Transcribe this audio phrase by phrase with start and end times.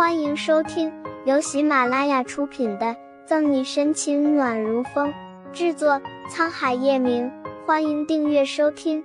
[0.00, 0.90] 欢迎收听
[1.26, 2.86] 由喜马拉雅出品的
[3.26, 5.12] 《赠你深情暖如风》，
[5.52, 7.30] 制作沧海夜明。
[7.66, 9.04] 欢迎订阅收听。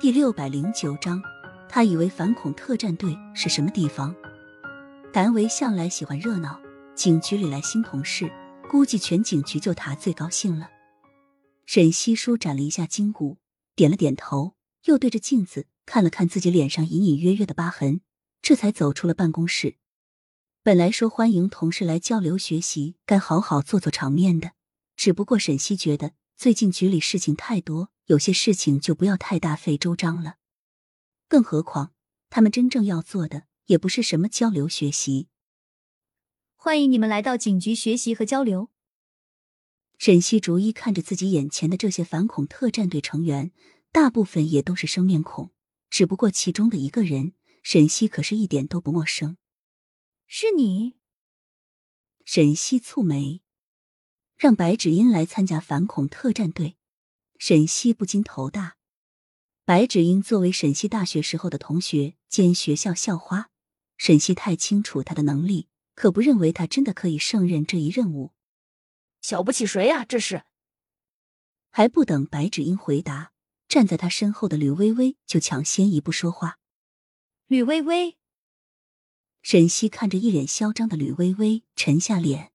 [0.00, 1.22] 第六百零九章，
[1.68, 4.12] 他以为反恐特战队是什么地方？
[5.12, 6.60] 谭维向来喜欢热闹，
[6.96, 8.28] 警局里来新同事，
[8.68, 10.68] 估计全警局就他最高兴了。
[11.66, 13.36] 沈西舒展了一下筋骨，
[13.76, 14.54] 点了点头，
[14.86, 15.66] 又对着镜子。
[15.86, 18.02] 看了看自己脸上隐隐约约的疤痕，
[18.42, 19.76] 这才走出了办公室。
[20.62, 24.52] 本来说欢迎同事来交流学习，该好好做做场面的。
[24.96, 30.36] 只不过沈西觉得最近局里事情太多，有些事情就不要太大费周章了。
[31.28, 31.92] 更何况
[32.28, 35.28] 他们真正要做的也不是什么交流学习。
[36.56, 38.70] 欢迎你们来到警局学习和交流。
[39.98, 43.52] 沈西逐一看着自己眼前的这些反恐特战队成员，
[43.92, 45.52] 大部分也都是生面孔。
[45.90, 49.36] 只不过其中的一个人，沈西可是一点都不陌生。
[50.26, 50.94] 是你？
[52.24, 53.42] 沈西蹙眉，
[54.36, 56.76] 让白芷英来参加反恐特战队。
[57.38, 58.76] 沈西不禁头大。
[59.64, 63.50] 白芷英作为沈西大学时候的同学兼学校校花，
[63.96, 68.32] 沈西太清楚她的能力，可不认为她真的可以胜任这一任务。
[69.20, 70.04] 瞧不起谁呀？
[70.04, 70.44] 这是？
[71.70, 73.32] 还不等白芷英回答。
[73.68, 76.58] 站在他身后的吕微微就抢先一步说话。
[77.46, 78.16] 吕微微，
[79.42, 82.52] 沈西看着一脸嚣张的吕微微，沉下脸。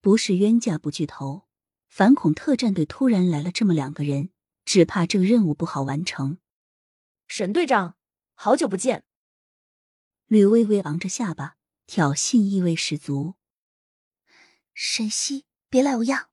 [0.00, 1.48] 不是冤家不聚头，
[1.88, 4.30] 反恐特战队突然来了这么两个人，
[4.64, 6.38] 只怕这个任务不好完成。
[7.26, 7.96] 沈队长，
[8.34, 9.04] 好久不见。
[10.26, 13.34] 吕微微昂着下巴，挑衅意味十足。
[14.74, 16.28] 沈西，别来无恙。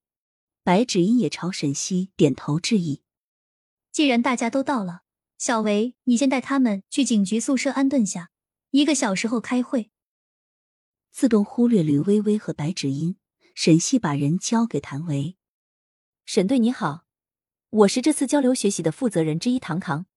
[0.63, 3.04] 白芷英也朝沈西点头致意。
[3.95, 5.03] 既然大家都到了，
[5.37, 8.29] 小维，你先带他们去警局宿舍安顿下，
[8.71, 9.89] 一个小时后开会。
[11.11, 13.15] 自动忽略吕微微和白芷音，
[13.53, 15.37] 沈西把人交给谭维。
[16.25, 17.05] 沈队你好，
[17.69, 20.07] 我是这次交流学习的负责人之一唐唐。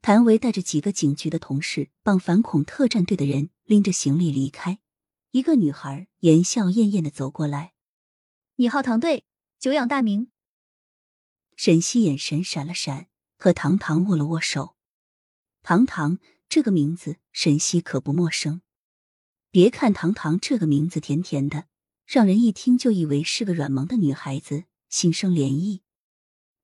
[0.00, 4.78] 谭维带着几个警局的同事，帮反恐特战队的人拎着行李离开。
[5.32, 7.74] 一个女孩言笑晏晏的走过来
[8.56, 9.26] ：“你好，唐队，
[9.58, 10.30] 久仰大名。”
[11.56, 14.76] 沈西眼神闪了闪，和唐唐握了握手。
[15.62, 18.62] 唐唐这个名字，沈西可不陌生。
[19.50, 21.66] 别看唐唐这个名字甜甜的，
[22.06, 25.80] 让人一听就以为是个软萌的女孩子，心生涟漪。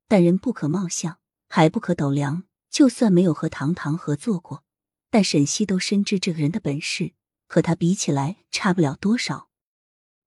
[0.08, 1.18] 但人不可貌相，
[1.48, 2.44] 海不可斗量。
[2.68, 4.64] 就算没有和唐唐合作过，
[5.10, 7.14] 但沈西都深知这个人的本事，
[7.48, 9.48] 和他比起来差不了多少。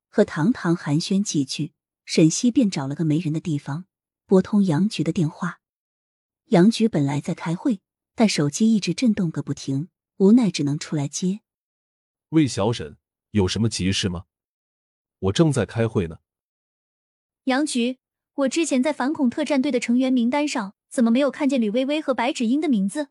[0.09, 1.71] 和唐唐寒暄几句，
[2.03, 3.85] 沈西便找了个没人的地方。
[4.33, 5.59] 拨通杨局的电话，
[6.45, 7.81] 杨局本来在开会，
[8.15, 11.41] 但手机一直震动个不停，无奈只能出来接。
[12.29, 12.97] 魏小沈，
[13.29, 14.25] 有什么急事吗？
[15.19, 16.17] 我正在开会呢。
[17.43, 17.99] 杨局，
[18.33, 23.09] 我之前在反恐特战队的成员名单上，怎么没有看见吕薇薇和白芷英的名字？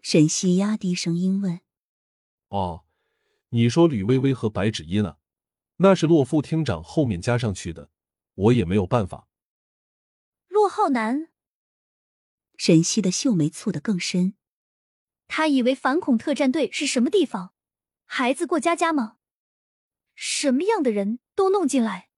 [0.00, 1.58] 沈西压低声音问。
[2.50, 2.84] 哦，
[3.48, 5.18] 你说吕薇薇和白芷英啊？
[5.78, 7.90] 那是洛副厅长后面加上去的，
[8.34, 9.27] 我也没有办法。
[10.68, 11.28] 浩南，
[12.56, 14.34] 沈西的秀眉蹙得更深。
[15.26, 17.52] 他以为反恐特战队是什么地方？
[18.04, 19.16] 孩子过家家吗？
[20.14, 22.08] 什么样的人都弄进来？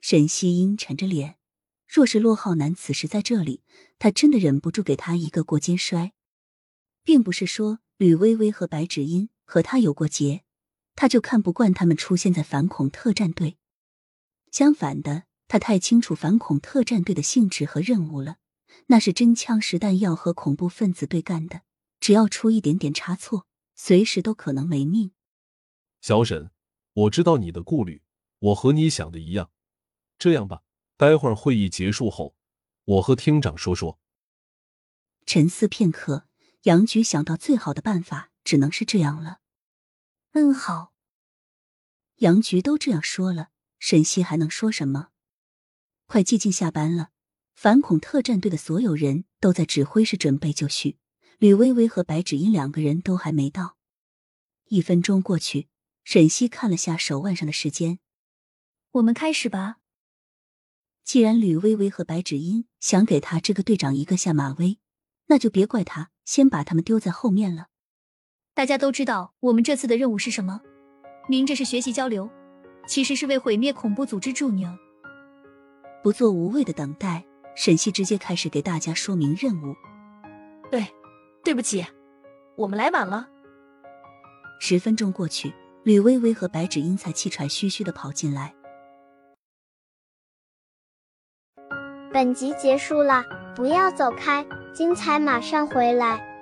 [0.00, 1.38] 沈西阴沉着脸。
[1.86, 3.62] 若是骆浩南此时在这里，
[3.98, 6.12] 他真的忍不住给他一个过肩摔。
[7.04, 10.42] 并不是说吕薇薇和白芷英和他有过节，
[10.96, 13.58] 他就看不惯他们出现在反恐特战队。
[14.50, 15.24] 相反的。
[15.46, 18.38] 他太清楚反恐特战队的性质和任务了，
[18.86, 21.62] 那是真枪实弹要和恐怖分子对干的，
[22.00, 25.12] 只要出一点点差错，随时都可能没命。
[26.00, 26.50] 小沈，
[26.92, 28.02] 我知道你的顾虑，
[28.38, 29.50] 我和你想的一样。
[30.18, 30.62] 这样吧，
[30.96, 32.36] 待会儿会议结束后，
[32.84, 33.98] 我和厅长说说。
[35.26, 36.26] 沉思片刻，
[36.64, 39.40] 杨局想到最好的办法只能是这样了。
[40.32, 40.92] 嗯，好。
[42.16, 43.48] 杨局都这样说了，
[43.78, 45.08] 沈西还能说什么？
[46.06, 47.10] 快接近下班了，
[47.54, 50.98] 反恐特战队的所有人都在指挥室准备就绪。
[51.38, 53.76] 吕薇薇和白芷英两个人都还没到。
[54.68, 55.68] 一分钟过去，
[56.04, 57.98] 沈西看了下手腕上的时间，
[58.92, 59.76] 我们开始吧。
[61.04, 64.78] 既然吕薇薇和白芷英想给他这个队长一个下马威，
[65.26, 67.66] 那就别怪他先把他们丢在后面了。
[68.54, 70.60] 大家都知道我们这次的任务是什么？
[71.28, 72.30] 明着是学习交流，
[72.86, 74.78] 其实是为毁灭恐怖组织助宁。
[76.04, 77.24] 不做无谓的等待，
[77.56, 79.74] 沈西直接开始给大家说明任务。
[80.70, 80.86] 对，
[81.42, 81.82] 对不起，
[82.56, 83.26] 我们来晚了。
[84.60, 85.50] 十分钟过去，
[85.82, 88.54] 吕薇薇和白芷英才气喘吁吁的跑进来。
[92.12, 93.24] 本集结束了，
[93.56, 96.33] 不要走开，精彩马上回来。